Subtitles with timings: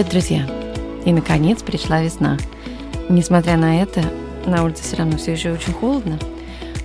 [0.00, 0.46] Привет, друзья!
[1.04, 2.38] И, наконец, пришла весна.
[3.10, 4.02] Несмотря на это,
[4.46, 6.18] на улице все равно все еще очень холодно,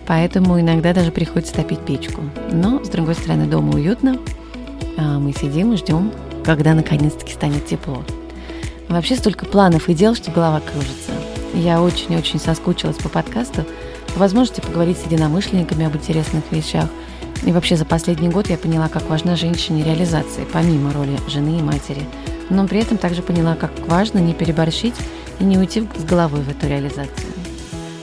[0.06, 2.24] поэтому иногда даже приходится топить печку.
[2.52, 4.20] Но, с другой стороны, дома уютно.
[4.98, 6.12] А мы сидим и ждем,
[6.44, 8.04] когда наконец-таки станет тепло.
[8.90, 11.14] Вообще столько планов и дел, что голова кружится.
[11.54, 13.64] Я очень-очень соскучилась по подкасту,
[14.14, 16.90] по возможности поговорить с единомышленниками об интересных вещах.
[17.46, 21.64] И вообще за последний год я поняла, как важна женщине реализация, помимо роли жены и
[21.64, 22.02] матери–
[22.50, 24.96] но при этом также поняла, как важно не переборщить
[25.40, 27.34] и не уйти с головой в эту реализацию.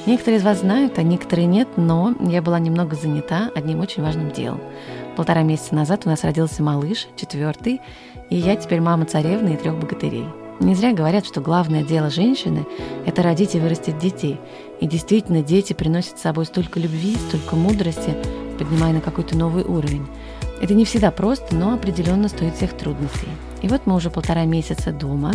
[0.04, 4.32] Некоторые из вас знают, а некоторые нет, но я была немного занята одним очень важным
[4.32, 4.60] делом.
[5.16, 7.80] Полтора месяца назад у нас родился малыш, четвертый,
[8.28, 10.26] и я теперь мама царевны и трех богатырей.
[10.58, 12.66] Не зря говорят, что главное дело женщины–
[13.06, 14.38] это родить и вырастить детей.
[14.80, 18.16] И действительно, дети приносят с собой столько любви, столько мудрости,
[18.58, 20.06] поднимая на какой-то новый уровень.
[20.60, 23.28] Это не всегда просто, но определенно стоит всех трудностей.
[23.62, 25.32] И вот мы уже полтора месяца дома,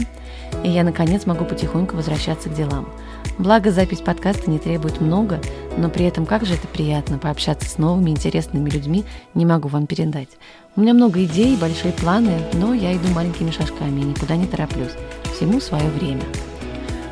[0.63, 2.89] и я наконец могу потихоньку возвращаться к делам.
[3.37, 5.39] Благо запись подкаста не требует много,
[5.77, 9.87] но при этом как же это приятно пообщаться с новыми интересными людьми, не могу вам
[9.87, 10.29] передать.
[10.75, 14.93] У меня много идей, большие планы, но я иду маленькими шажками и никуда не тороплюсь.
[15.33, 16.23] Всему свое время.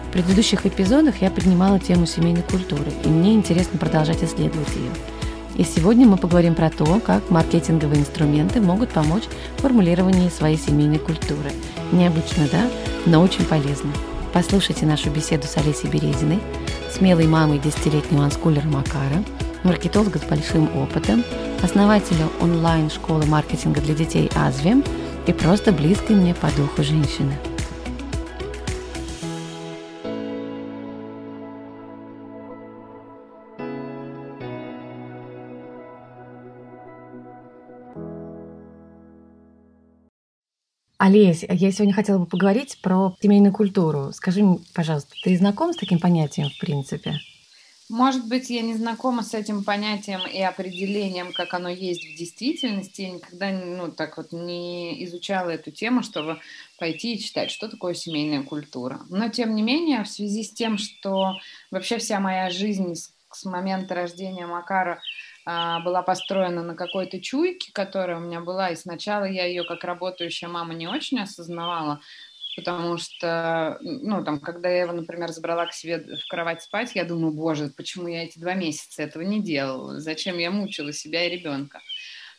[0.09, 4.91] В предыдущих эпизодах я поднимала тему семейной культуры, и мне интересно продолжать исследовать ее.
[5.57, 9.23] И сегодня мы поговорим про то, как маркетинговые инструменты могут помочь
[9.57, 11.51] в формулировании своей семейной культуры.
[11.93, 12.69] Необычно, да?
[13.05, 13.91] Но очень полезно.
[14.33, 16.39] Послушайте нашу беседу с Олесей Березиной,
[16.91, 19.23] смелой мамой десятилетнего анскулера Макара,
[19.63, 21.23] маркетолога с большим опытом,
[21.63, 24.83] основателя онлайн-школы маркетинга для детей Азви
[25.25, 27.37] и просто близкой мне по духу женщины–
[41.05, 44.11] Олесь, я сегодня хотела бы поговорить про семейную культуру.
[44.11, 44.43] Скажи
[44.73, 47.19] пожалуйста, ты знаком с таким понятием в принципе?
[47.89, 53.01] Может быть, я не знакома с этим понятием и определением, как оно есть в действительности.
[53.01, 56.39] Я никогда ну, так вот не изучала эту тему, чтобы
[56.79, 59.01] пойти и читать, что такое семейная культура.
[59.09, 61.35] Но, тем не менее, в связи с тем, что
[61.69, 64.99] вообще вся моя жизнь с, с момента рождения Макара
[65.45, 70.47] была построена на какой-то чуйке, которая у меня была, и сначала я ее как работающая
[70.47, 72.01] мама не очень осознавала,
[72.55, 77.05] потому что, ну, там, когда я его, например, забрала к себе в кровать спать, я
[77.05, 81.29] думаю, боже, почему я эти два месяца этого не делала, зачем я мучила себя и
[81.29, 81.81] ребенка.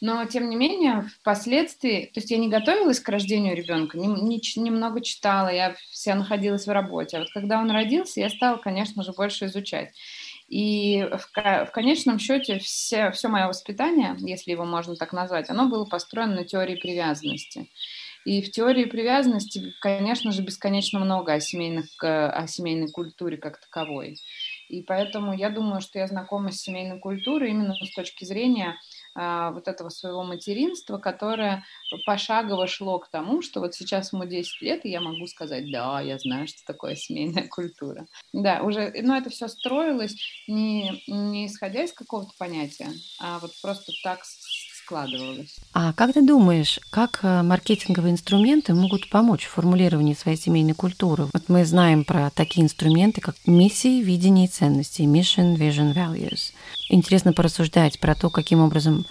[0.01, 4.41] Но, тем не менее, впоследствии, то есть я не готовилась к рождению ребенка, не, не,
[4.61, 7.17] немного читала, я вся находилась в работе.
[7.17, 9.95] А вот когда он родился, я стала, конечно же, больше изучать.
[10.49, 15.69] И в, в конечном счете все, все мое воспитание, если его можно так назвать, оно
[15.69, 17.69] было построено на теории привязанности.
[18.25, 24.19] И в теории привязанности, конечно же, бесконечно много о, семейных, о семейной культуре как таковой.
[24.69, 28.77] И поэтому я думаю, что я знакома с семейной культурой именно с точки зрения
[29.17, 31.65] вот этого своего материнства, которое
[32.05, 36.01] пошагово шло к тому, что вот сейчас ему 10 лет, и я могу сказать, да,
[36.01, 38.07] я знаю, что такое семейная культура.
[38.33, 40.17] Да, уже, но это все строилось
[40.47, 44.21] не, не исходя из какого-то понятия, а вот просто так
[44.87, 45.57] складывалось.
[45.73, 51.27] А как ты думаешь, как э, маркетинговые инструменты могут помочь в формулировании своей семейной культуры?
[51.33, 56.53] Вот мы знаем про такие инструменты, как миссии, видение и ценности, mission, vision, values.
[56.89, 59.07] Интересно порассуждать про то, каким образом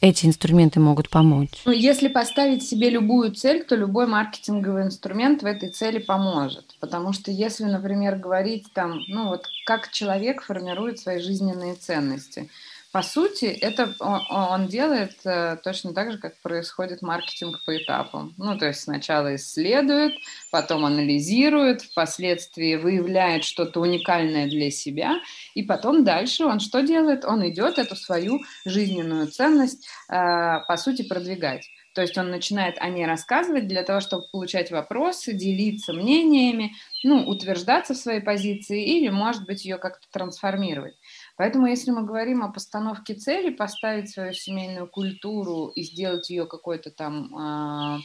[0.00, 1.62] эти инструменты могут помочь?
[1.64, 6.64] Ну, если поставить себе любую цель, то любой маркетинговый инструмент в этой цели поможет.
[6.80, 12.48] Потому что если, например, говорить там, ну вот как человек формирует свои жизненные ценности–
[12.92, 18.34] по сути, это он делает э, точно так же, как происходит маркетинг по этапам.
[18.36, 20.14] Ну, то есть сначала исследует,
[20.50, 25.20] потом анализирует, впоследствии выявляет что-то уникальное для себя,
[25.54, 27.24] и потом дальше он что делает?
[27.24, 31.68] Он идет эту свою жизненную ценность, э, по сути, продвигать.
[31.94, 37.26] То есть он начинает о ней рассказывать для того, чтобы получать вопросы, делиться мнениями, ну,
[37.26, 40.94] утверждаться в своей позиции или, может быть, ее как-то трансформировать.
[41.40, 46.90] Поэтому, если мы говорим о постановке цели, поставить свою семейную культуру и сделать ее какой-то
[46.90, 47.98] там э,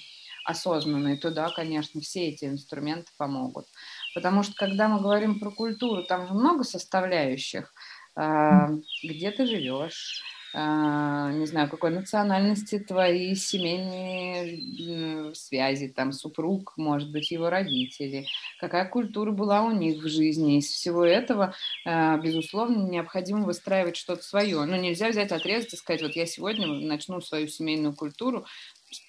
[0.46, 3.66] осознанной, то да, конечно, все эти инструменты помогут.
[4.14, 7.74] Потому что, когда мы говорим про культуру, там же много составляющих.
[8.16, 8.70] Э,
[9.04, 10.24] где ты живешь,
[10.58, 18.26] не знаю, какой национальности твои семейные связи, там супруг, может быть, его родители,
[18.60, 20.60] какая культура была у них в жизни.
[20.60, 21.54] Из всего этого,
[21.86, 24.64] а, безусловно, необходимо выстраивать что-то свое.
[24.64, 28.46] Ну, нельзя взять, отрезать и сказать, вот я сегодня начну свою семейную культуру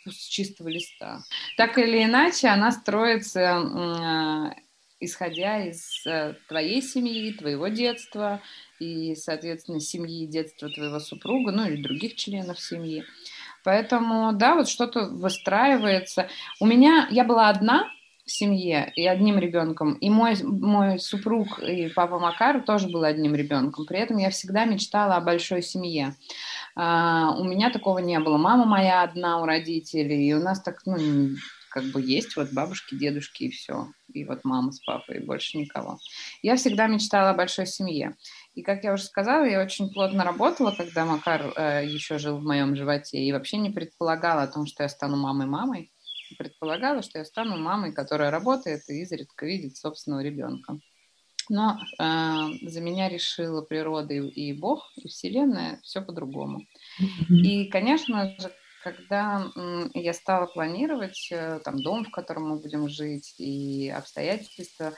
[0.04, 1.22] с чистого листа.
[1.56, 4.52] Так или иначе, она строится
[4.98, 8.40] исходя из э, твоей семьи, твоего детства
[8.78, 13.04] и, соответственно, семьи и детства твоего супруга, ну или других членов семьи.
[13.64, 16.28] Поэтому, да, вот что-то выстраивается.
[16.60, 17.90] У меня, я была одна
[18.24, 23.34] в семье и одним ребенком, и мой, мой супруг и папа Макар тоже был одним
[23.34, 23.86] ребенком.
[23.86, 26.14] При этом я всегда мечтала о большой семье.
[26.74, 28.36] А, у меня такого не было.
[28.36, 30.96] Мама моя одна у родителей, и у нас так, ну,
[31.70, 33.88] как бы есть вот бабушки, дедушки и все.
[34.12, 35.98] И вот мама с папой, и больше никого.
[36.42, 38.16] Я всегда мечтала о большой семье.
[38.56, 42.42] И, как я уже сказала, я очень плотно работала, когда Макар э, еще жил в
[42.42, 45.92] моем животе, и вообще не предполагала о том, что я стану мамой-мамой.
[46.38, 50.80] Предполагала, что я стану мамой, которая работает и изредка видит собственного ребенка.
[51.50, 52.04] Но э,
[52.62, 56.66] за меня решила природа и, и Бог, и Вселенная все по-другому.
[57.28, 58.50] И, конечно же,
[58.82, 59.52] когда
[59.92, 64.94] я стала планировать э, там дом, в котором мы будем жить, и обстоятельства,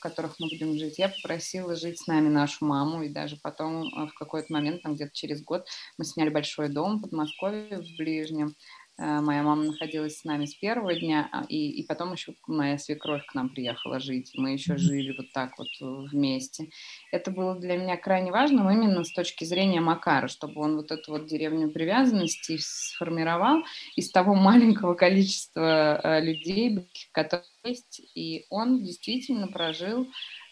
[0.00, 3.82] в которых мы будем жить, я попросила жить с нами нашу маму, и даже потом
[3.82, 5.66] э, в какой-то момент, там где-то через год,
[5.98, 8.56] мы сняли большой дом в Подмосковье в Ближнем,
[9.00, 13.24] моя мама находилась с нами с первого дня, а, и, и потом еще моя свекровь
[13.26, 14.32] к нам приехала жить.
[14.34, 16.68] Мы еще жили вот так вот э, вместе.
[17.10, 21.12] Это было для меня крайне важным именно с точки зрения Макара, чтобы он вот эту
[21.12, 23.62] вот деревню привязанности сформировал
[23.96, 28.02] из того маленького количества э, людей, которые есть.
[28.14, 30.06] И он действительно прожил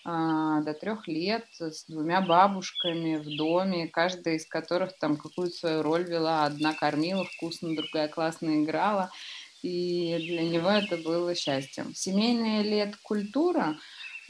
[0.04, 6.04] до трех лет с двумя бабушками в доме, каждая из которых там какую-то свою роль
[6.04, 6.44] вела.
[6.44, 9.10] Одна кормила вкусно, другая классно играла.
[9.62, 11.94] И для него это было счастьем.
[11.94, 13.76] Семейная лет культура,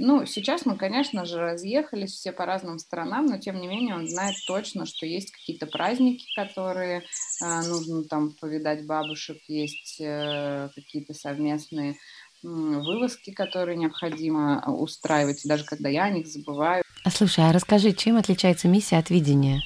[0.01, 4.09] ну, сейчас мы, конечно же, разъехались все по разным странам, но тем не менее он
[4.09, 7.03] знает точно, что есть какие-то праздники, которые
[7.43, 11.97] э, нужно там повидать бабушек, есть э, какие-то совместные
[12.43, 16.85] вылазки, которые необходимо а, устраивать, и даже когда я о них забываю.
[17.05, 19.63] А слушай, а расскажи, чем отличается миссия от видения?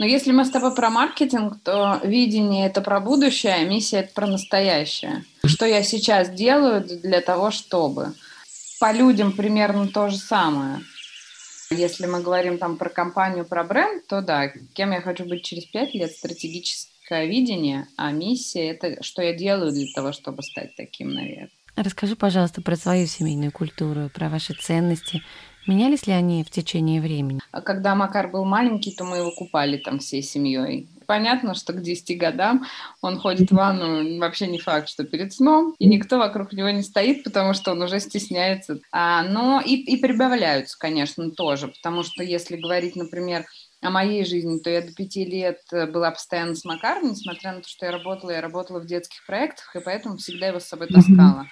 [0.00, 4.12] Но если мы с тобой про маркетинг, то видение– это про будущее, а миссия– это
[4.12, 5.24] про настоящее.
[5.44, 8.12] Что я сейчас делаю для того, чтобы?
[8.80, 10.80] По людям примерно то же самое.
[11.70, 15.64] Если мы говорим там про компанию, про бренд, то да, кем я хочу быть через
[15.64, 21.14] пять лет, стратегическое видение, а миссия– это что я делаю для того, чтобы стать таким,
[21.14, 21.50] наверное.
[21.76, 25.22] Расскажи, пожалуйста, про свою семейную культуру, про ваши ценности.
[25.66, 27.40] Менялись ли они в течение времени?
[27.50, 30.88] А когда Макар был маленький, то мы его купали там всей семьей.
[31.06, 32.64] Понятно, что к 10 годам
[33.00, 36.82] он ходит в ванну, вообще не факт, что перед сном, и никто вокруг него не
[36.82, 38.80] стоит, потому что он уже стесняется.
[38.92, 43.46] А, но и, и прибавляются, конечно, тоже, потому что если говорить, например,
[43.84, 47.68] о моей жизни, то я до пяти лет была постоянно с Макаром, несмотря на то,
[47.68, 51.46] что я работала, я работала в детских проектах, и поэтому всегда его с собой таскала.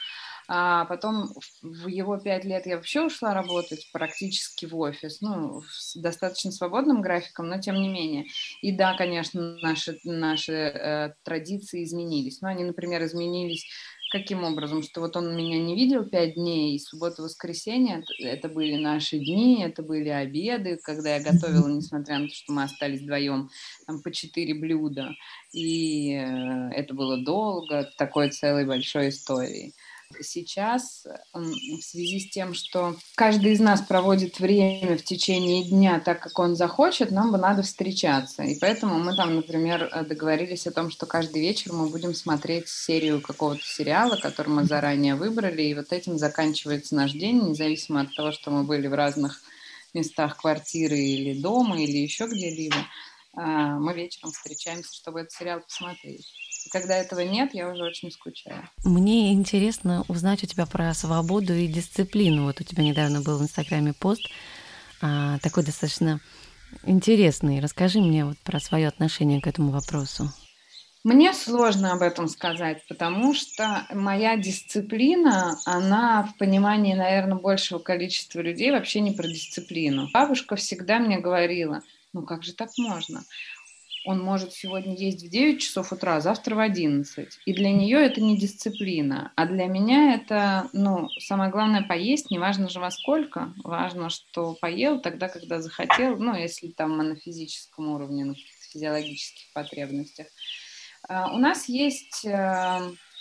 [0.49, 1.31] А потом
[1.63, 7.01] в его пять лет я вообще ушла работать практически в офис, ну, с достаточно свободным
[7.01, 8.27] графиком, но тем не менее.
[8.61, 12.41] И да, конечно, наши, наши э, традиции изменились.
[12.41, 13.67] Но они, например, изменились
[14.13, 14.83] Каким образом?
[14.83, 19.83] Что вот он меня не видел пять дней, и суббота-воскресенье это были наши дни, это
[19.83, 23.49] были обеды, когда я готовила, несмотря на то, что мы остались вдвоем,
[23.87, 25.13] там по четыре блюда.
[25.53, 29.75] И э, это было долго, такой целой большой историей
[30.21, 36.21] сейчас в связи с тем, что каждый из нас проводит время в течение дня так,
[36.21, 38.43] как он захочет, нам бы надо встречаться.
[38.43, 42.69] И поэтому мы там, например, э, договорились о том, что каждый вечер мы будем смотреть
[42.69, 48.15] серию какого-то сериала, который мы заранее выбрали, и вот этим заканчивается наш день, независимо от
[48.15, 49.43] того, что мы были в разных
[49.95, 52.77] местах квартиры или дома, или еще где-либо.
[53.35, 56.42] А, мы вечером встречаемся, чтобы этот сериал посмотреть
[56.73, 58.69] когда этого нет, я уже очень скучаю.
[58.85, 62.45] Мне интересно узнать у тебя про свободу и дисциплину.
[62.45, 64.23] Вот у тебя недавно был в Инстаграме пост
[65.01, 66.21] а, такой достаточно
[66.85, 67.61] интересный.
[67.61, 70.33] Расскажи мне вот про свое отношение к этому вопросу.
[71.05, 78.41] Мне сложно об этом сказать, потому что моя дисциплина, она в понимании, наверное, большего количества
[78.41, 80.09] людей вообще не про дисциплину.
[80.13, 83.25] Бабушка всегда мне говорила, ну как же так можно?
[84.05, 87.41] Он может сегодня есть в 9 часов утра, а завтра в 11.
[87.45, 89.33] И для нее это не дисциплина.
[89.37, 93.55] А для меня это, ну, самое главное поесть, неважно же во сколько.
[93.63, 98.35] Важно, что поел тогда, когда захотел, ну, если там на физическом уровне, на
[98.73, 100.27] физиологических потребностях.
[101.09, 102.81] А, у нас есть э,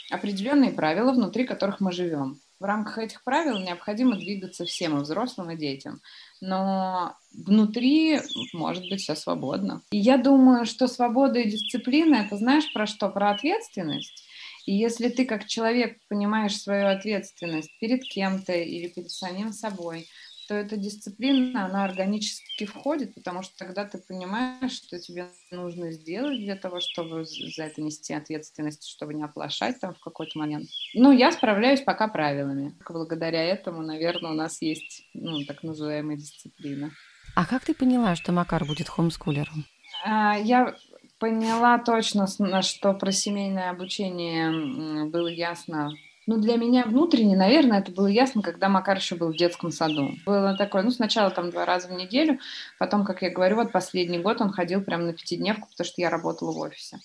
[0.09, 2.39] определенные правила, внутри которых мы живем.
[2.62, 6.00] В рамках этих правил необходимо двигаться всем, и взрослым, и детям.
[6.41, 8.20] Но внутри
[8.53, 9.82] может быть все свободно.
[9.89, 13.10] И я думаю, что свобода и дисциплина— это знаешь про что?
[13.10, 14.27] Про ответственность.
[14.68, 20.08] И если ты как человек понимаешь свою ответственность перед кем-то или перед самим собой,
[20.51, 26.39] то эта дисциплина, она органически входит, потому что тогда ты понимаешь, что тебе нужно сделать
[26.39, 30.67] для того, чтобы за это нести ответственность, чтобы не оплошать там в какой-то момент.
[30.93, 32.75] Ну, я справляюсь пока правилами.
[32.86, 36.91] Благодаря этому, наверное, у нас есть, ну, так называемая дисциплина.
[37.34, 39.63] А как ты поняла, что Макар будет хомскулером?
[40.03, 40.75] А, я
[41.17, 42.27] поняла точно,
[42.62, 45.93] что про семейное обучение было ясно
[46.28, 50.12] ну, для меня внутренне, наверное, это было ясно, когда Макар еще был в детском саду.
[50.25, 52.40] Было такое, ну, сначала там два раза в неделю,
[52.78, 56.10] потом, как я говорю, вот последний год он ходил прямо на пятидневку, потому что я
[56.10, 57.00] работала в офисе.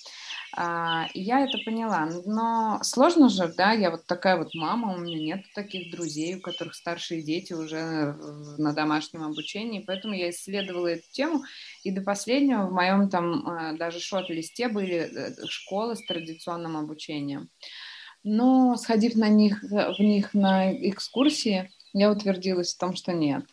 [0.54, 2.08] А, я это поняла.
[2.24, 6.40] Но сложно же, да, я вот такая вот мама, у меня нет таких друзей, у
[6.40, 8.14] которых старшие дети уже
[8.58, 11.42] на домашнем обучении, поэтому я исследовала эту тему,
[11.84, 17.48] и до последнего в моем там а, даже шот-листе были э, школы с традиционным обучением
[18.26, 23.44] но сходив на них, в них на экскурсии, я утвердилась в том, что нет.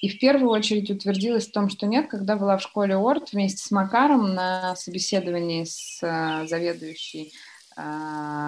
[0.00, 3.62] И в первую очередь утвердилась в том, что нет, когда была в школе ОРТ вместе
[3.62, 7.32] с Макаром на собеседовании с э, заведующей
[7.76, 7.80] э,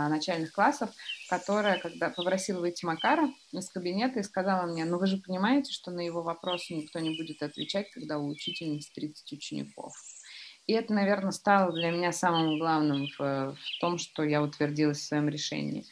[0.09, 0.91] начальных классов,
[1.29, 5.91] которая, когда попросила выйти Макара из кабинета и сказала мне, ну вы же понимаете, что
[5.91, 9.95] на его вопросы никто не будет отвечать, когда у учительницы 30 учеников.
[10.67, 15.07] И это, наверное, стало для меня самым главным в, в том, что я утвердилась в
[15.07, 15.85] своем решении.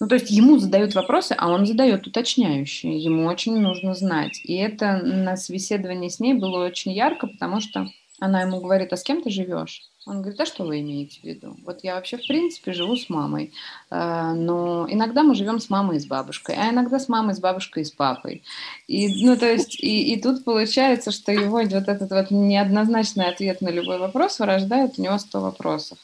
[0.00, 2.98] Ну, то есть ему задают вопросы, а он задает уточняющие.
[2.98, 4.40] Ему очень нужно знать.
[4.44, 7.88] И это на собеседовании с ней было очень ярко, потому что
[8.20, 9.82] она ему говорит, а с кем ты живешь?
[10.08, 11.54] Он говорит, а что вы имеете в виду?
[11.66, 13.52] Вот я вообще, в принципе, живу с мамой,
[13.90, 17.40] э, но иногда мы живем с мамой и с бабушкой, а иногда с мамой, с
[17.40, 18.42] бабушкой и с папой.
[18.86, 23.60] И, ну, то есть, и, и тут получается, что его вот этот вот неоднозначный ответ
[23.60, 25.98] на любой вопрос вырождает у него 100 вопросов.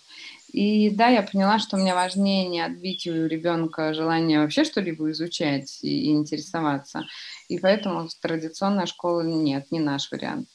[0.54, 5.80] И да, я поняла, что мне важнее не отбить у ребенка желание вообще что-либо изучать
[5.82, 7.06] и, и интересоваться.
[7.48, 10.48] И поэтому традиционная школа нет, не наш вариант.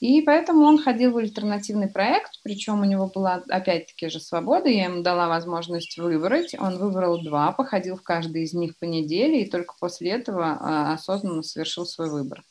[0.00, 4.84] И поэтому он ходил в альтернативный проект, причем у него была опять-таки же свобода, я
[4.86, 6.54] ему дала возможность выбрать.
[6.58, 10.94] Он выбрал два, походил в каждый из них по неделе, и только после этого а,
[10.94, 12.42] осознанно совершил свой выбор.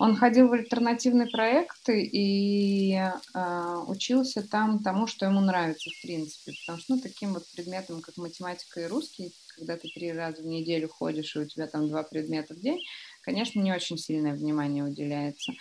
[0.00, 6.52] Он ходил в альтернативный проект и э, учился там тому, что ему нравится в принципе.
[6.60, 10.46] Потому что ну, таким вот предметом, как математика и русский, когда ты три раза в
[10.46, 12.80] неделю ходишь, и у тебя там два предмета в день,
[13.22, 15.52] конечно, не очень сильное внимание уделяется.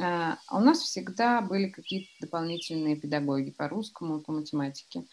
[0.00, 5.04] А, а у нас всегда были какие-то дополнительные педагоги по русскому, по математике.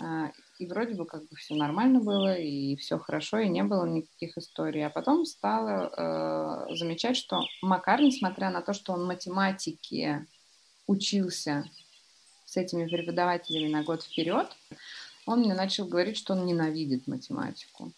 [0.00, 3.84] А, и вроде бы как бы все нормально было, и все хорошо, и не было
[3.84, 4.86] никаких историй.
[4.86, 10.26] А потом стала э, замечать, что Макар, несмотря на то, что он математике
[10.86, 11.64] учился
[12.44, 14.48] с этими преподавателями на год вперед,
[15.26, 17.92] он мне начал говорить, что он ненавидит математику.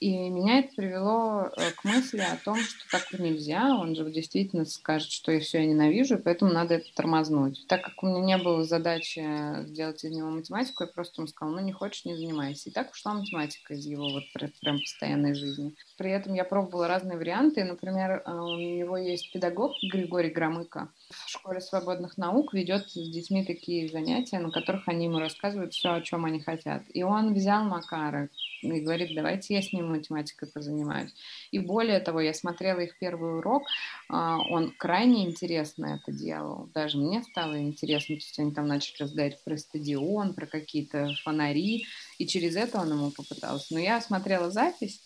[0.00, 4.64] И меня это привело э, к мысли о том, что так нельзя, он же действительно
[4.64, 7.66] скажет, что я все я ненавижу, и поэтому надо это тормознуть.
[7.68, 9.22] Так как у меня не было задачи
[9.66, 12.70] сделать из него математику, я просто ему сказала, ну не хочешь, не занимайся.
[12.70, 15.74] И так ушла математика из его вот прям постоянной жизни.
[15.98, 17.64] При этом я пробовала разные варианты.
[17.64, 20.88] Например, э, у него есть педагог Григорий Громыко.
[21.10, 25.94] В школе свободных наук ведет с детьми такие занятия, на которых они ему рассказывают все,
[25.94, 26.82] о чем они хотят.
[26.94, 28.28] И он взял Макара
[28.62, 31.12] и говорит, давайте я с ним математикой позанимаюсь.
[31.50, 33.64] И более того, я смотрела их первый урок,
[34.08, 36.68] а, он крайне интересно это делал.
[36.74, 41.86] Даже мне стало интересно, то есть они там начали разговаривать про стадион, про какие-то фонари,
[42.18, 43.74] и через это он ему попытался.
[43.74, 45.00] Но я смотрела запись,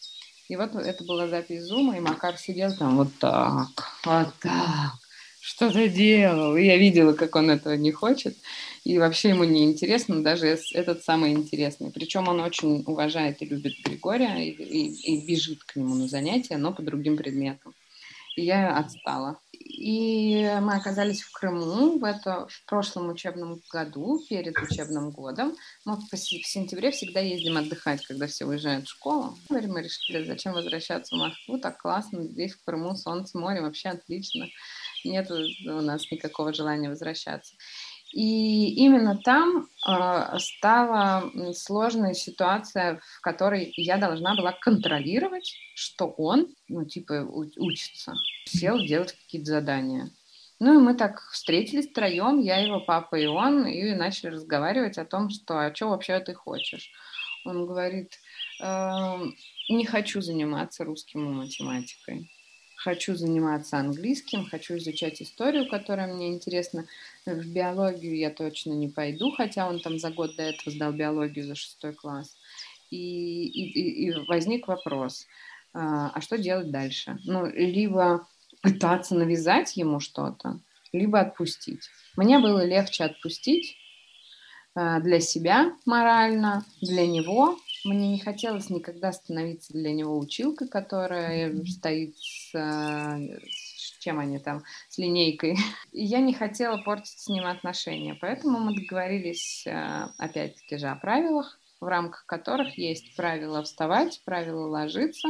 [0.49, 3.69] и вот это была запись зума, и Макар сидел там вот так,
[4.05, 4.93] вот так,
[5.45, 6.57] что-то делал.
[6.57, 8.35] И я видела, как он этого не хочет.
[8.83, 11.91] И вообще ему не интересно, даже этот самый интересный.
[11.91, 16.57] Причем он очень уважает и любит Григория и, и, и бежит к нему на занятия,
[16.57, 17.75] но по другим предметам.
[18.37, 19.39] И я отстала.
[19.53, 25.55] И мы оказались в Крыму в, это, в прошлом учебном году, перед учебным годом.
[25.85, 29.39] Мы в сентябре всегда ездим отдыхать, когда все уезжают в школу.
[29.51, 34.47] Мы решили, зачем возвращаться в Москву, так классно, здесь в Крыму солнце, море, вообще отлично
[35.05, 37.55] нет у нас никакого желания возвращаться.
[38.15, 46.47] И именно там э, стала сложная ситуация, в которой я должна была контролировать, что он,
[46.69, 50.11] ну, типа, учится, сел делать какие-то задания.
[50.61, 55.05] Ну и мы так встретились втроем, я, его папа и он, и начали разговаривать о
[55.05, 56.93] том, что, а что вообще ты хочешь?
[57.45, 58.13] Он говорит,
[58.63, 59.17] э,
[59.71, 62.31] не хочу заниматься русским и математикой.
[62.85, 66.85] Хочу заниматься английским, хочу изучать историю, которая мне интересна.
[67.25, 71.47] В биологию я точно не пойду, хотя он там за год до этого сдал биологию
[71.47, 72.37] за шестой класс.
[72.91, 75.27] И, и, и возник вопрос,
[75.73, 77.19] а, а что делать дальше?
[77.25, 78.29] Ну, либо
[78.61, 80.61] пытаться навязать ему что-то,
[80.93, 81.89] либо отпустить.
[82.19, 83.79] Мне было легче отпустить
[84.75, 87.59] а, для себя морально, для него.
[87.85, 94.39] Мне не хотелось никогда становиться для него училкой, которая стоит с, а, с чем они
[94.39, 95.57] там, с линейкой.
[95.93, 99.67] И я не хотела портить с ним отношения, поэтому мы договорились
[100.19, 105.29] опять-таки же о правилах, в рамках которых есть правила вставать, правила ложиться,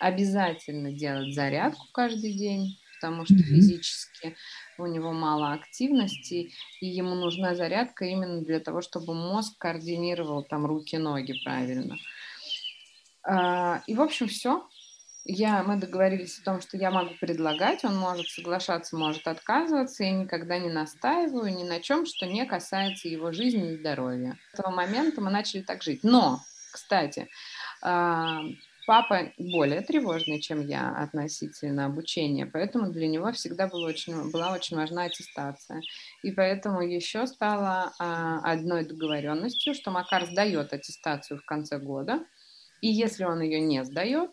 [0.00, 3.42] обязательно делать зарядку каждый день, потому что mm-hmm.
[3.42, 4.36] физически
[4.78, 10.66] у него мало активности, и ему нужна зарядка именно для того, чтобы мозг координировал там
[10.66, 11.96] руки-ноги правильно.
[13.24, 14.66] А, и, в общем, все.
[15.24, 20.02] Я, мы договорились о том, что я могу предлагать, он может соглашаться, может отказываться.
[20.02, 24.36] Я никогда не настаиваю ни на чем, что не касается его жизни и здоровья.
[24.52, 26.00] С этого момента мы начали так жить.
[26.02, 26.40] Но,
[26.72, 27.28] кстати,
[27.82, 28.40] а,
[28.86, 34.76] папа более тревожный, чем я относительно обучения, поэтому для него всегда была очень, была очень
[34.76, 35.80] важна аттестация.
[36.22, 42.20] И поэтому еще стало а, одной договоренностью, что Макар сдает аттестацию в конце года,
[42.80, 44.30] и если он ее не сдает,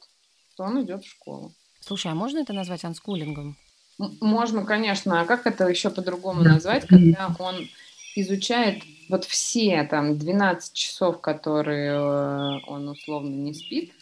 [0.57, 1.53] то он идет в школу.
[1.79, 3.57] Слушай, а можно это назвать анскулингом?
[3.97, 5.21] Можно, конечно.
[5.21, 7.69] А как это еще по-другому назвать, когда он
[8.15, 13.93] изучает вот все там 12 часов, которые э, он условно не спит,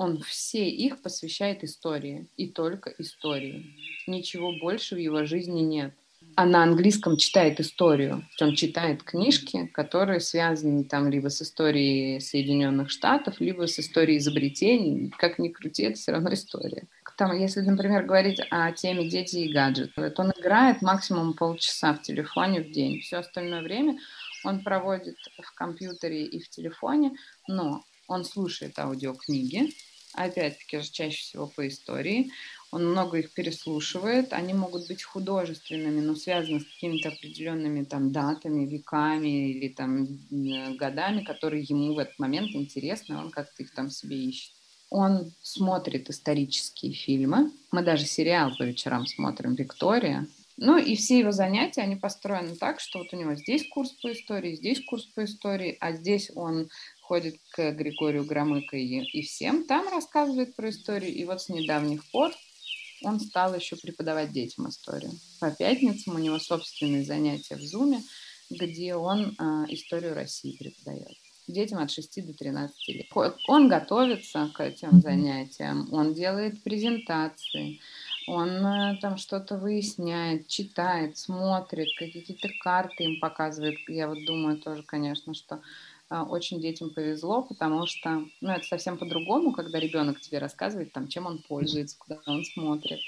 [0.00, 2.26] он все их посвящает истории.
[2.38, 3.76] И только истории.
[4.06, 5.94] Ничего больше в его жизни нет
[6.36, 8.24] а на английском читает историю.
[8.40, 15.12] Он читает книжки, которые связаны там либо с историей Соединенных Штатов, либо с историей изобретений.
[15.18, 16.84] Как ни крути, это все равно история.
[17.16, 22.02] Там, если, например, говорить о теме дети и гаджеты, то он играет максимум полчаса в
[22.02, 23.00] телефоне в день.
[23.00, 23.98] Все остальное время
[24.44, 27.12] он проводит в компьютере и в телефоне,
[27.48, 29.70] но он слушает аудиокниги,
[30.14, 32.30] опять-таки же чаще всего по истории,
[32.72, 38.66] он много их переслушивает, они могут быть художественными, но связаны с какими-то определенными там датами,
[38.66, 40.06] веками или там
[40.76, 44.52] годами, которые ему в этот момент интересны, он как-то их там себе ищет.
[44.88, 50.26] Он смотрит исторические фильмы, мы даже сериал по вечерам смотрим «Виктория»,
[50.62, 54.12] ну и все его занятия, они построены так, что вот у него здесь курс по
[54.12, 56.68] истории, здесь курс по истории, а здесь он
[57.10, 61.12] ходит к Григорию Громыко и, и всем там рассказывает про историю.
[61.12, 62.30] И вот с недавних пор
[63.02, 65.10] он стал еще преподавать детям историю.
[65.40, 68.00] По пятницам у него собственные занятия в Зуме,
[68.48, 71.16] где он э, историю России преподает
[71.48, 73.06] детям от 6 до 13 лет.
[73.48, 77.80] Он готовится к этим занятиям, он делает презентации,
[78.28, 83.78] он э, там что-то выясняет, читает, смотрит, какие-то карты им показывает.
[83.88, 85.60] Я вот думаю тоже, конечно, что а,
[86.10, 91.26] очень детям повезло, потому что, ну, это совсем по-другому, когда ребенок тебе рассказывает, там, чем
[91.26, 93.00] он пользуется, куда он смотрит.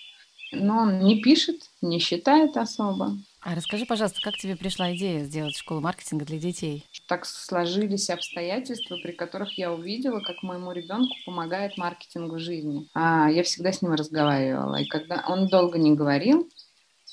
[0.52, 3.16] Но он не пишет, не считает особо.
[3.40, 6.84] А расскажи, пожалуйста, как тебе пришла идея сделать школу маркетинга для детей?
[7.08, 12.86] Так сложились обстоятельства, при которых я увидела, как моему ребенку помогает маркетинг в жизни.
[12.94, 14.76] А я всегда с ним разговаривала.
[14.76, 16.48] И когда он долго не говорил,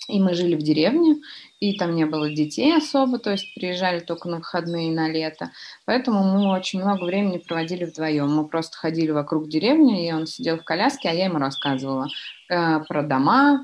[0.08, 1.18] и мы жили в деревне,
[1.60, 5.52] и там не было детей особо, то есть приезжали только на выходные на лето.
[5.86, 8.34] Поэтому мы очень много времени проводили вдвоем.
[8.34, 12.08] Мы просто ходили вокруг деревни, и он сидел в коляске, а я ему рассказывала
[12.50, 13.64] э, про дома,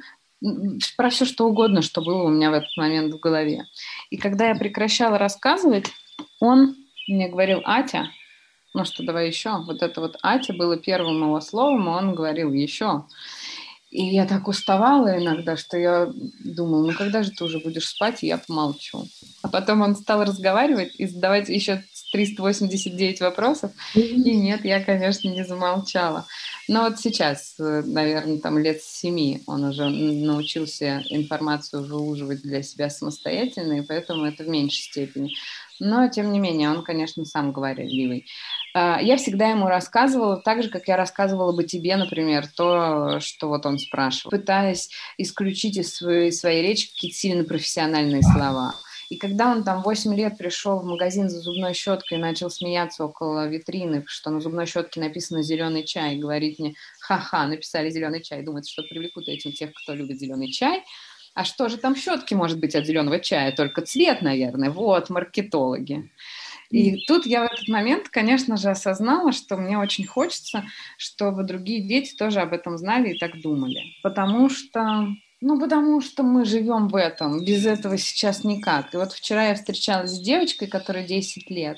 [0.98, 3.66] про все что угодно, что было у меня в этот момент в голове.
[4.10, 5.88] И когда я прекращала рассказывать,
[6.40, 6.76] он
[7.08, 8.10] мне говорил, Атя,
[8.74, 9.64] ну что, давай еще.
[9.64, 13.06] Вот это вот Атя было первым его словом, и он говорил еще.
[13.92, 16.12] И я так уставала иногда, что я
[16.44, 19.08] думала, ну когда же ты уже будешь спать, и я помолчу.
[19.42, 23.72] А потом он стал разговаривать и задавать еще 389 вопросов.
[23.94, 26.26] И нет, я, конечно, не замолчала.
[26.68, 32.64] Но вот сейчас, э, наверное, там лет с семи он уже научился информацию выуживать для
[32.64, 35.32] себя самостоятельно, и поэтому это в меньшей степени.
[35.80, 38.26] Но, тем не менее, он, конечно, сам говорливый.
[38.74, 43.48] А, я всегда ему рассказывала так же, как я рассказывала бы тебе, например, то, что
[43.48, 48.76] вот он спрашивал, пытаясь исключить из своей, своей речи какие-то сильно профессиональные слова.
[49.10, 53.06] И когда он там 8 лет пришел в магазин за зубной щеткой и начал смеяться
[53.06, 58.24] около витрины, что на зубной щетке написано «зеленый чай», и говорить мне «ха-ха, написали зеленый
[58.24, 60.84] чай», думает, что привлекут этим тех, кто любит зеленый чай,
[61.36, 63.52] а что же там щетки может быть от зеленого чая?
[63.52, 64.72] Только цвет, наверное.
[64.72, 66.10] Вот, маркетологи.
[66.72, 70.64] И тут я в этот момент, конечно же, осознала, что мне очень хочется,
[70.98, 73.82] чтобы другие дети тоже об этом знали и так думали.
[74.02, 75.08] Потому что
[75.42, 77.44] ну, потому что мы живем в этом.
[77.44, 78.94] Без этого сейчас никак.
[78.94, 81.78] И вот вчера я встречалась с девочкой, которой 10 лет.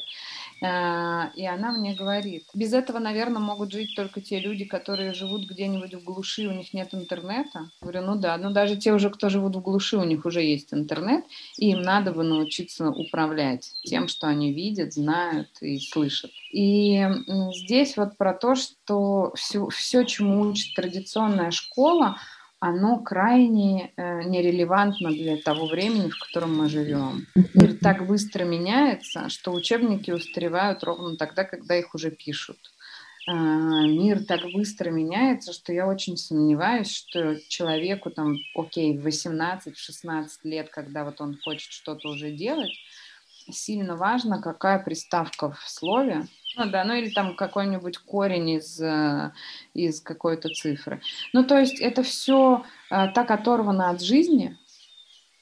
[0.62, 5.48] А, и она мне говорит, без этого, наверное, могут жить только те люди, которые живут
[5.48, 7.70] где-нибудь в глуши, у них нет интернета.
[7.82, 10.42] Я говорю, ну да, но даже те уже, кто живут в глуши, у них уже
[10.42, 11.24] есть интернет,
[11.58, 16.32] и им надо бы научиться управлять тем, что они видят, знают и слышат.
[16.52, 17.06] И
[17.54, 22.18] здесь вот про то, что все, все чему учит традиционная школа,
[22.60, 27.28] оно крайне э, нерелевантно для того времени, в котором мы живем.
[27.54, 32.58] Мир так быстро меняется, что учебники устаревают ровно тогда, когда их уже пишут.
[33.28, 40.28] Э, мир так быстро меняется, что я очень сомневаюсь, что человеку там, окей, в 18-16
[40.44, 42.74] лет, когда вот он хочет что-то уже делать,
[43.52, 49.32] сильно важно, какая приставка в слове, ну да, ну или там какой-нибудь корень из, э,
[49.74, 51.02] из какой-то цифры.
[51.34, 54.58] Ну то есть это все э, так оторвано от жизни,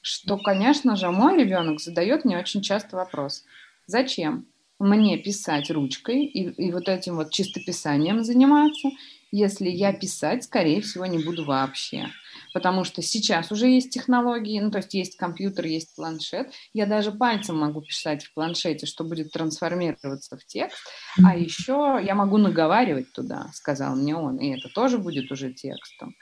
[0.01, 3.43] что, конечно же, мой ребенок задает мне очень часто вопрос,
[3.87, 4.45] зачем
[4.77, 8.89] мне писать ручкой и, и вот этим вот чистописанием заниматься,
[9.31, 12.09] если я писать, скорее всего, не буду вообще
[12.55, 16.53] потому что сейчас уже есть технологии, ну, то есть есть компьютер, есть планшет.
[16.71, 20.77] Я даже пальцем могу писать в планшете, что будет трансформироваться в текст,
[21.21, 26.15] а еще я могу наговаривать туда, сказал мне он, и это тоже будет уже текстом.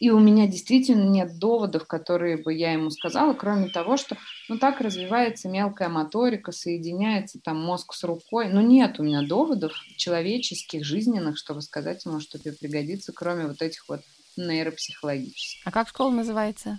[0.00, 4.16] И у меня действительно нет доводов, которые бы я ему сказала, кроме того, что
[4.48, 8.48] ну так развивается мелкая моторика, соединяется там мозг с рукой.
[8.48, 13.62] Но нет у меня доводов человеческих, жизненных, чтобы сказать ему, что тебе пригодится, кроме вот
[13.62, 14.00] этих вот
[14.36, 15.62] нейропсихологически.
[15.64, 16.78] А как школа называется?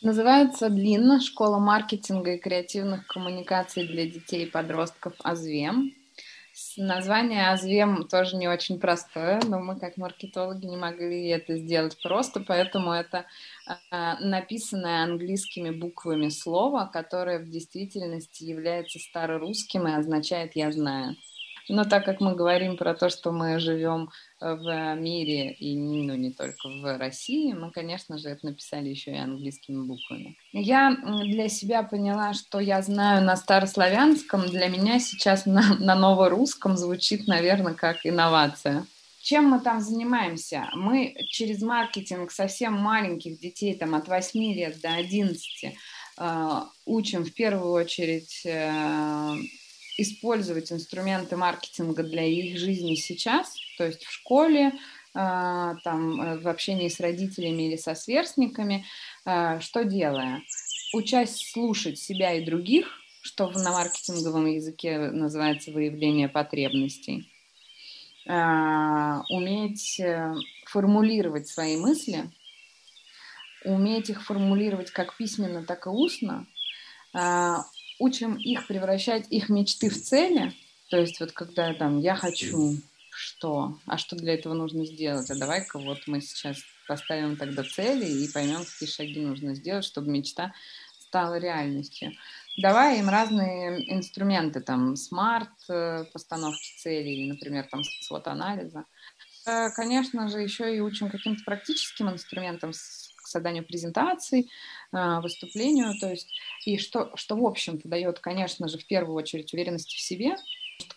[0.00, 5.92] Называется длинно «Школа маркетинга и креативных коммуникаций для детей и подростков АЗВЕМ».
[6.76, 12.40] Название АЗВЕМ тоже не очень простое, но мы как маркетологи не могли это сделать просто,
[12.40, 13.26] поэтому это
[13.66, 21.16] э, написанное английскими буквами слово, которое в действительности является старорусским и означает «я знаю».
[21.68, 24.10] Но так как мы говорим про то, что мы живем
[24.40, 29.18] в мире и ну, не только в России, мы, конечно же, это написали еще и
[29.18, 30.36] английскими буквами.
[30.52, 36.76] Я для себя поняла, что я знаю на старославянском, для меня сейчас на, на новорусском
[36.76, 38.86] звучит, наверное, как инновация.
[39.20, 40.70] Чем мы там занимаемся?
[40.74, 47.34] Мы через маркетинг совсем маленьких детей, там от 8 лет до 11, э, учим в
[47.34, 49.36] первую очередь э,
[49.98, 54.72] использовать инструменты маркетинга для их жизни сейчас, то есть в школе,
[55.12, 58.86] а, там, э, в общении с родителями или со сверстниками,
[59.24, 60.42] а, что делая?
[60.94, 62.88] Учась слушать себя и других,
[63.22, 67.28] что на маркетинговом языке называется выявление потребностей,
[68.28, 70.32] а, уметь э,
[70.66, 72.30] формулировать свои мысли,
[73.64, 76.46] уметь их формулировать как письменно, так и устно,
[77.98, 80.52] учим их превращать их мечты в цели.
[80.90, 82.78] То есть вот когда там я хочу
[83.10, 86.56] что, а что для этого нужно сделать, а давай-ка вот мы сейчас
[86.86, 90.54] поставим тогда цели и поймем, какие шаги нужно сделать, чтобы мечта
[91.00, 92.12] стала реальностью.
[92.58, 98.84] Давай им разные инструменты, там, смарт э, постановки целей, например, там, свод-анализа.
[99.46, 102.72] Э, конечно же, еще и учим каким-то практическим инструментам,
[103.28, 104.50] созданию презентаций,
[104.92, 106.28] а, выступлению, то есть,
[106.64, 110.36] и что, что в общем-то дает, конечно же, в первую очередь уверенность в себе,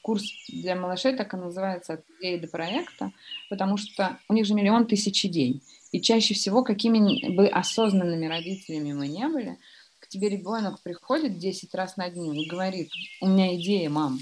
[0.02, 3.12] Курс для малышей так и называется «От идеи до проекта»,
[3.50, 5.62] потому что у них же миллион тысяч идей.
[5.92, 9.58] И чаще всего, какими бы осознанными родителями мы не были,
[10.00, 12.92] к тебе ребенок приходит 10 раз на дню и говорит,
[13.22, 14.20] у меня идея, мам,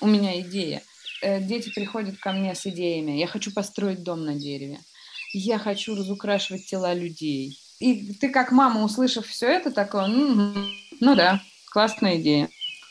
[0.00, 0.82] у меня идея.
[1.22, 4.78] Э, дети приходят ко мне с идеями, я хочу построить дом на дереве
[5.32, 7.58] я хочу разукрашивать тела людей.
[7.78, 10.52] И ты как мама, услышав все это, такое, ну,
[11.00, 12.48] ну да, классная идея.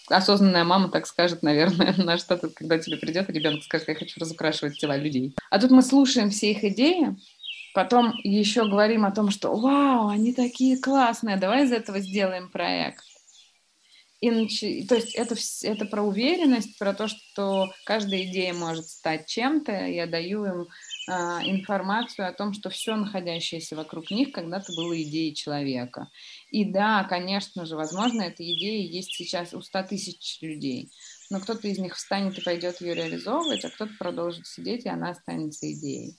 [0.07, 4.79] Осознанная мама так скажет, наверное, на что-то, когда тебе придет ребенок скажет, я хочу разукрашивать
[4.79, 5.35] тела людей.
[5.49, 7.17] А тут мы слушаем все их идеи,
[7.73, 13.03] потом еще говорим о том, что вау, они такие классные, давай из этого сделаем проект.
[14.19, 19.71] И, то есть это, это про уверенность, про то, что каждая идея может стать чем-то.
[19.85, 20.67] Я даю им
[21.07, 26.09] информацию о том, что все находящееся вокруг них когда-то было идеей человека.
[26.49, 30.91] И да, конечно же, возможно, эта идея есть сейчас у 100 тысяч людей,
[31.29, 35.11] но кто-то из них встанет и пойдет ее реализовывать, а кто-то продолжит сидеть, и она
[35.11, 36.17] останется идеей.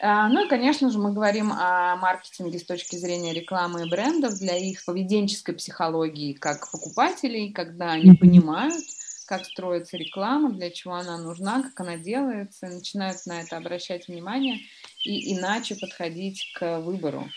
[0.00, 4.38] А, ну и, конечно же, мы говорим о маркетинге с точки зрения рекламы и брендов
[4.38, 8.84] для их поведенческой психологии как покупателей, когда они понимают,
[9.28, 14.60] как строится реклама, для чего она нужна, как она делается, начинают на это обращать внимание
[15.04, 17.28] и иначе подходить к выбору.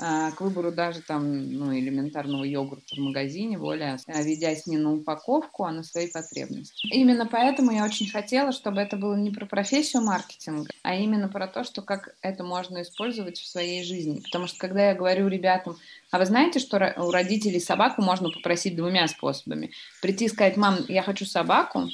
[0.00, 4.92] А, к выбору даже там, ну, элементарного йогурта в магазине, более а, ведясь не на
[4.92, 6.88] упаковку, а на свои потребности.
[6.88, 11.46] Именно поэтому я очень хотела, чтобы это было не про профессию маркетинга, а именно про
[11.46, 14.20] то, что как это можно использовать в своей жизни.
[14.20, 15.76] Потому что когда я говорю ребятам,
[16.10, 19.70] а вы знаете, что у родителей собаку можно попросить двумя способами?
[20.02, 21.88] Прийти и сказать, мам, я хочу собаку,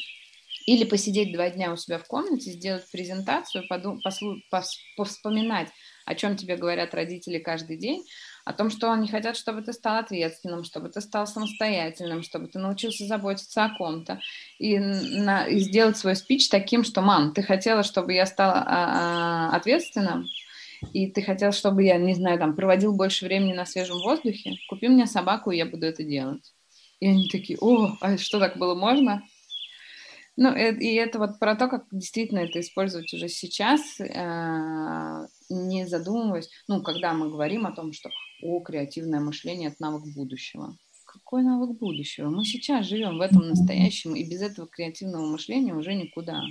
[0.67, 5.69] или посидеть два дня у себя в комнате, сделать презентацию, подум- послу- пос- повспоминать,
[6.11, 8.05] о чем тебе говорят родители каждый день,
[8.45, 12.59] о том, что они хотят, чтобы ты стал ответственным, чтобы ты стал самостоятельным, чтобы ты
[12.59, 14.21] научился заботиться о ком-то,
[14.59, 18.65] и, на, и сделать свой спич таким, что, мам, ты хотела, чтобы я стал а,
[18.67, 20.27] а, ответственным,
[20.93, 24.89] и ты хотел, чтобы я, не знаю, там, проводил больше времени на свежем воздухе, купи
[24.89, 26.53] мне собаку, и я буду это делать.
[26.99, 29.23] И они такие, о, а что так было можно?
[30.37, 36.49] Ну, и это вот про то, как действительно это использовать уже сейчас, э, не задумываясь,
[36.69, 38.11] ну, когда мы говорим о том, что,
[38.43, 40.77] о, креативное мышление– это навык будущего.
[41.05, 42.31] Какой навык будущего?
[42.31, 46.43] Мы сейчас живем в этом настоящем, и без этого креативного мышления уже никуда.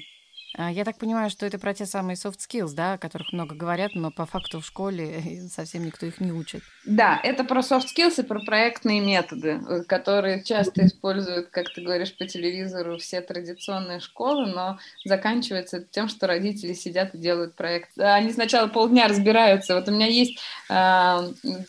[0.57, 3.55] А, я так понимаю, что это про те самые soft skills, да, о которых много
[3.55, 6.63] говорят, но по факту в школе совсем никто их не учит.
[6.85, 11.81] Да, это про soft skills и про проектные методы, э, которые часто используют, как ты
[11.81, 17.97] говоришь, по телевизору все традиционные школы, но заканчивается тем, что родители сидят и делают проект.
[17.99, 19.75] Они сначала полдня разбираются.
[19.75, 21.17] Вот у меня есть э,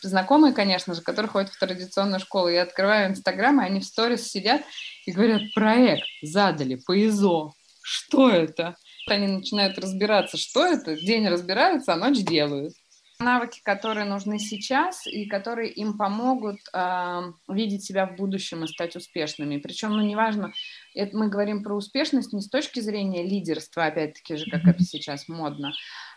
[0.01, 2.47] знакомые, конечно же, которые ходят в традиционную школу.
[2.47, 4.61] Я открываю Инстаграм, и они в сторис сидят
[5.05, 7.53] и говорят, проект задали по ИЗО
[7.91, 8.75] что это?
[9.07, 12.73] Они начинают разбираться, что это, день разбираются, а ночь делают.
[13.19, 18.95] Навыки, которые нужны сейчас и которые им помогут э, видеть себя в будущем и стать
[18.95, 19.57] успешными.
[19.57, 20.53] Причем, ну, неважно,
[20.95, 25.27] это мы говорим про успешность не с точки зрения лидерства, опять-таки же, как это сейчас
[25.27, 25.73] модно,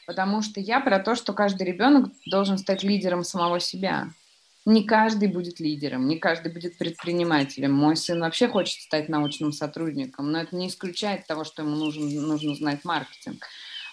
[0.07, 4.09] потому что я про то, что каждый ребенок должен стать лидером самого себя.
[4.67, 7.73] Не каждый будет лидером, не каждый будет предпринимателем.
[7.73, 12.09] Мой сын вообще хочет стать научным сотрудником, но это не исключает того, что ему нужен,
[12.27, 13.47] нужно знать маркетинг,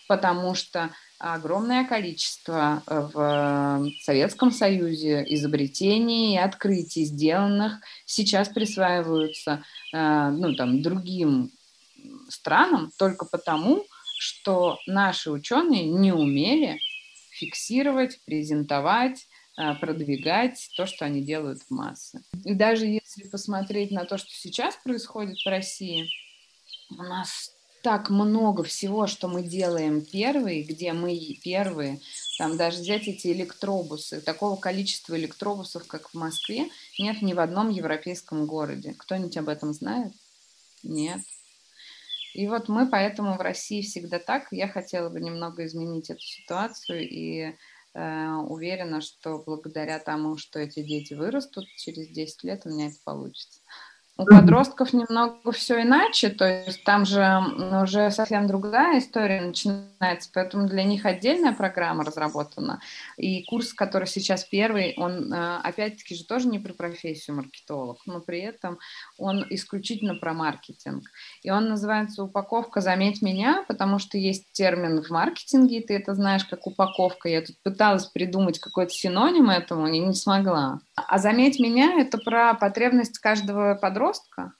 [0.08, 10.30] потому что огромное количество э, в Советском Союзе изобретений и открытий, сделанных, сейчас присваиваются э,
[10.30, 11.52] ну, там, другим
[12.30, 13.86] странам только потому,
[14.18, 16.80] что наши ученые не умели
[17.32, 19.28] фиксировать, презентовать,
[19.80, 22.22] продвигать то, что они делают в массы.
[22.44, 26.10] И даже если посмотреть на то, что сейчас происходит в России,
[26.92, 32.00] у нас так много всего, что мы делаем первые, где мы первые.
[32.38, 34.22] Там даже взять эти электробусы.
[34.22, 36.70] Такого количества электробусов, как в Москве,
[37.00, 38.94] нет ни в одном европейском городе.
[38.98, 40.14] Кто-нибудь об этом знает?
[40.84, 41.22] Нет.
[42.34, 44.48] И вот мы поэтому в России всегда так.
[44.52, 47.56] Я хотела бы немного изменить эту ситуацию и
[47.94, 53.62] уверена, что благодаря тому, что эти дети вырастут, через 10 лет у меня это получится.
[54.22, 57.42] У подростков немного все иначе, то есть там же
[57.82, 62.82] уже совсем другая история начинается, поэтому для них отдельная программа разработана.
[63.18, 68.20] И курс, который сейчас первый, он э, опять-таки же тоже не про профессию маркетолог, но
[68.20, 68.78] при этом
[69.18, 71.06] он исключительно про маркетинг.
[71.42, 76.14] И он называется «Упаковка, заметь меня», потому что есть термин в маркетинге, и ты это
[76.14, 77.28] знаешь как упаковка.
[77.28, 80.80] Я тут пыталась придумать какой-то синоним этому, и не смогла.
[80.94, 84.54] А «Заметь меня»— это про потребность каждого подростка подростка,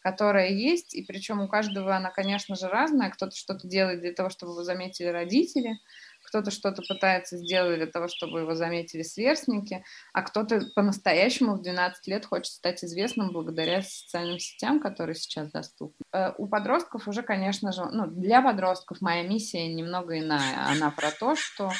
[0.00, 3.10] которая есть, и причем у каждого она, конечно же, разная.
[3.10, 5.78] Кто-то что-то делает для того, чтобы его заметили родители,
[6.22, 12.06] кто-то что-то пытается сделать для того, чтобы его заметили сверстники, а кто-то по-настоящему в 12
[12.06, 16.04] лет хочет стать известным благодаря социальным сетям, которые сейчас доступны.
[16.12, 20.66] Э, у подростков уже, конечно же, ну, для подростков моя миссия немного иная.
[20.68, 21.72] Она про то, что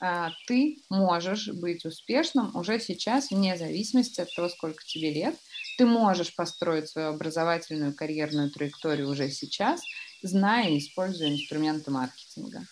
[0.00, 5.34] э, ты можешь быть успешным уже сейчас, вне зависимости от того, сколько тебе лет,
[5.76, 9.82] ты можешь построить свою образовательную карьерную траекторию уже сейчас,
[10.22, 12.62] зная и используя инструменты маркетинга.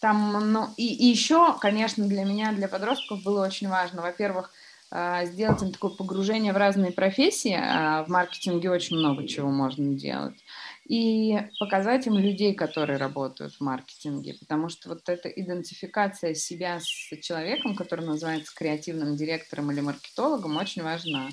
[0.00, 4.50] Там, ну, и, и еще, конечно, для меня, для подростков было очень важно, во-первых,
[4.96, 7.58] а, сделать им такое погружение в разные профессии.
[7.58, 10.44] А, в маркетинге очень много чего можно делать.
[10.86, 14.34] И показать им людей, которые работают в маркетинге.
[14.34, 16.84] Потому что вот эта идентификация себя с
[17.22, 21.28] человеком, который называется креативным директором или маркетологом, очень важна.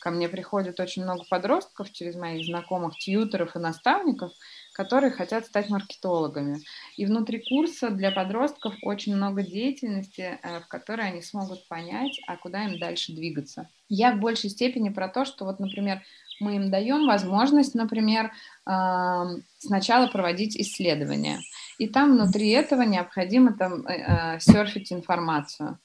[0.00, 4.32] Ко мне приходит очень много подростков через моих знакомых тьютеров и наставников,
[4.72, 6.60] которые хотят стать маркетологами.
[6.96, 12.36] И внутри курса для подростков очень много деятельности, э, в которой они смогут понять, а
[12.36, 13.68] куда им дальше двигаться.
[13.88, 16.02] Я в большей степени про то, что вот, например,
[16.40, 18.32] мы им даем возможность, например,
[19.58, 21.40] сначала проводить исследования.
[21.78, 25.78] И там внутри этого необходимо там э, э, серфить информацию.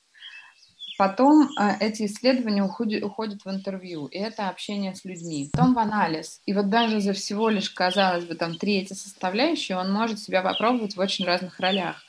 [0.97, 5.49] Потом э, эти исследования уходят, в интервью, и это общение с людьми.
[5.53, 6.41] Потом в анализ.
[6.45, 10.95] И вот даже за всего лишь, казалось бы, там третья составляющая, он может себя попробовать
[10.95, 12.03] в очень разных ролях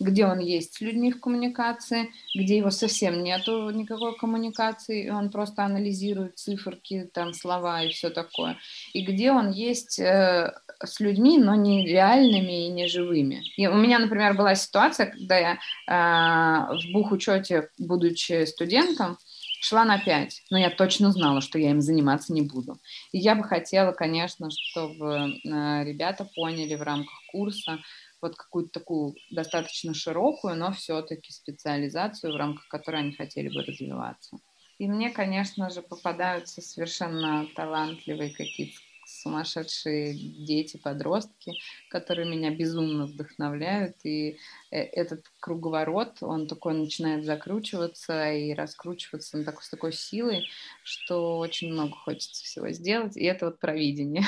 [0.00, 5.30] где он есть с людьми в коммуникации, где его совсем нету никакой коммуникации, и он
[5.30, 8.56] просто анализирует циферки, там слова и все такое,
[8.94, 13.42] и где он есть э, с людьми, но не реальными и не живыми.
[13.56, 19.18] И у меня, например, была ситуация, когда я э, в бухучете, будучи студентом,
[19.60, 22.78] шла на 5, но я точно знала, что я им заниматься не буду.
[23.12, 27.78] И я бы хотела, конечно, чтобы э, ребята поняли в рамках курса,
[28.22, 34.38] вот какую-то такую достаточно широкую, но все-таки специализацию, в рамках которой они хотели бы развиваться.
[34.78, 38.78] И мне, конечно же, попадаются совершенно талантливые какие-то
[39.10, 41.52] сумасшедшие дети, подростки,
[41.90, 43.96] которые меня безумно вдохновляют.
[44.04, 44.38] И
[44.70, 50.46] э, этот круговорот, он такой начинает закручиваться и раскручиваться на такой, с такой силой,
[50.82, 53.16] что очень много хочется всего сделать.
[53.16, 54.24] И это вот провидение.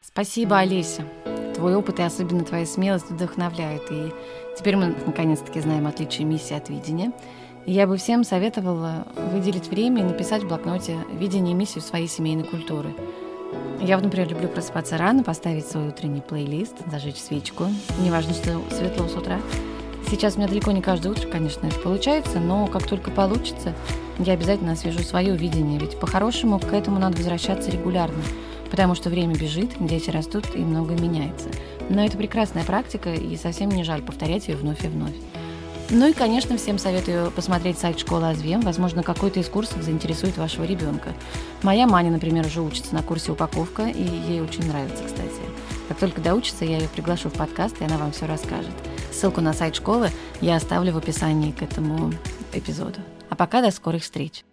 [0.00, 1.04] Спасибо, Олеся.
[1.56, 3.84] Твой опыт и особенно твоя смелость вдохновляют.
[3.90, 4.12] И
[4.58, 7.12] теперь мы наконец-таки знаем отличие миссии от видения.
[7.64, 12.08] И я бы всем советовала выделить время и написать в блокноте видение и миссию своей
[12.08, 12.94] семейной культуры.
[13.80, 17.64] Я например, люблю просыпаться рано, поставить свой утренний плейлист, зажечь свечку.
[18.00, 19.40] Неважно, что светло с утра.
[20.10, 23.72] Сейчас у меня далеко не каждое утро, конечно, это получается, но как только получится,
[24.18, 28.22] я обязательно освежу свое видение, ведь по-хорошему к этому надо возвращаться регулярно–
[28.70, 31.48] потому что время бежит, дети растут и многое меняется.
[31.88, 35.14] Но это прекрасная практика, и совсем не жаль повторять ее вновь и вновь.
[35.88, 38.60] Ну и, конечно, всем советую посмотреть сайт школы Азвем.
[38.62, 41.10] Возможно, какой-то из курсов заинтересует вашего ребенка.
[41.62, 45.30] Моя Маня, например, уже учится на курсе упаковка, и ей очень нравится, кстати.
[45.86, 48.74] Как только доучится, я ее приглашу в подкаст, и она вам все расскажет.
[49.12, 52.12] Ссылку на сайт школы я оставлю в описании к этому
[52.52, 52.98] эпизоду.
[53.30, 54.44] А пока до скорых встреч!